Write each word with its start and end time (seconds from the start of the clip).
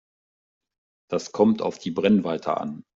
Das 1.11 1.31
kommt 1.31 1.61
auf 1.61 1.77
die 1.77 1.91
Brennweite 1.91 2.57
an. 2.57 2.83